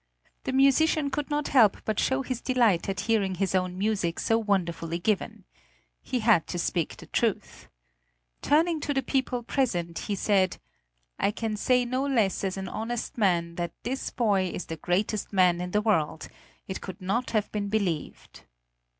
The 0.45 0.51
musician 0.51 1.11
could 1.11 1.29
not 1.29 1.49
help 1.49 1.77
but 1.85 1.99
show 1.99 2.23
his 2.23 2.41
delight 2.41 2.89
at 2.89 3.01
hearing 3.01 3.35
his 3.35 3.53
own 3.53 3.77
music 3.77 4.17
so 4.17 4.35
wonderfully 4.39 4.97
given. 4.97 5.45
He 6.01 6.21
had 6.21 6.47
to 6.47 6.57
speak 6.57 6.97
the 6.97 7.05
truth. 7.05 7.69
Turning 8.41 8.79
to 8.79 8.95
the 8.95 9.03
people 9.03 9.43
present 9.43 9.99
he 9.99 10.15
said, 10.15 10.57
"I 11.19 11.29
can 11.29 11.55
say 11.55 11.85
no 11.85 12.03
less 12.03 12.43
as 12.43 12.57
an 12.57 12.67
honest 12.67 13.15
man 13.19 13.49
than 13.49 13.55
that 13.57 13.73
this 13.83 14.09
boy 14.09 14.49
is 14.51 14.65
the 14.65 14.77
greatest 14.77 15.31
man 15.33 15.61
in 15.61 15.69
the 15.69 15.81
world; 15.83 16.29
it 16.67 16.81
could 16.81 16.99
not 16.99 17.29
have 17.29 17.51
been 17.51 17.67
believed." 17.69 18.45